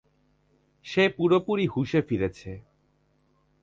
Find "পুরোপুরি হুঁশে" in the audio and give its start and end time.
1.09-2.01